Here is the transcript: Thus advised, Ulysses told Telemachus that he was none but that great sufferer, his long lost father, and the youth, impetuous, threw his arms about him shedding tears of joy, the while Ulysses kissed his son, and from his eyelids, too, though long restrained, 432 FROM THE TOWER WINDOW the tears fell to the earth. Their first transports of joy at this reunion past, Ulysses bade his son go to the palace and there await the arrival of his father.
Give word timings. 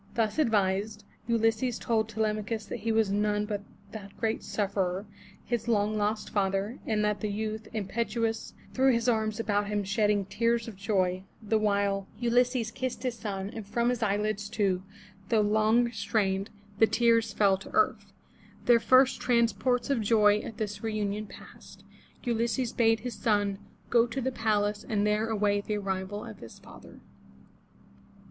Thus 0.15 0.39
advised, 0.39 1.03
Ulysses 1.27 1.77
told 1.77 2.09
Telemachus 2.09 2.65
that 2.65 2.77
he 2.79 2.91
was 2.91 3.11
none 3.11 3.45
but 3.45 3.61
that 3.91 4.17
great 4.19 4.41
sufferer, 4.41 5.05
his 5.45 5.67
long 5.67 5.95
lost 5.95 6.31
father, 6.31 6.79
and 6.87 7.05
the 7.05 7.27
youth, 7.29 7.67
impetuous, 7.71 8.55
threw 8.73 8.91
his 8.91 9.07
arms 9.07 9.39
about 9.39 9.67
him 9.67 9.83
shedding 9.83 10.25
tears 10.25 10.67
of 10.67 10.75
joy, 10.75 11.21
the 11.39 11.59
while 11.59 12.07
Ulysses 12.19 12.71
kissed 12.71 13.03
his 13.03 13.13
son, 13.13 13.51
and 13.51 13.67
from 13.67 13.89
his 13.89 14.01
eyelids, 14.01 14.49
too, 14.49 14.81
though 15.29 15.41
long 15.41 15.83
restrained, 15.83 16.49
432 16.79 16.79
FROM 16.79 16.79
THE 16.79 16.79
TOWER 16.79 16.79
WINDOW 16.79 16.79
the 16.79 16.97
tears 16.97 17.33
fell 17.37 17.57
to 17.57 17.69
the 17.69 17.75
earth. 17.75 18.13
Their 18.65 18.79
first 18.79 19.21
transports 19.21 19.89
of 19.91 20.01
joy 20.01 20.39
at 20.39 20.57
this 20.57 20.81
reunion 20.81 21.27
past, 21.27 21.83
Ulysses 22.23 22.73
bade 22.73 23.01
his 23.01 23.13
son 23.13 23.59
go 23.91 24.07
to 24.07 24.19
the 24.19 24.31
palace 24.31 24.83
and 24.83 25.05
there 25.05 25.27
await 25.27 25.67
the 25.67 25.77
arrival 25.77 26.25
of 26.25 26.39
his 26.39 26.57
father. 26.57 27.01